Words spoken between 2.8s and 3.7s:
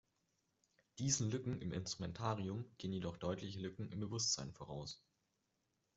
jedoch deutliche